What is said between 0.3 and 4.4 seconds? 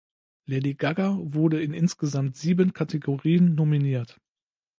Lady Gaga wurde in insgesamt sieben Kategorien nominiert.